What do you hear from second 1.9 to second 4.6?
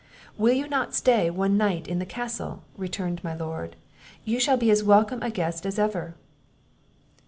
the castle?" returned my Lord; "you shall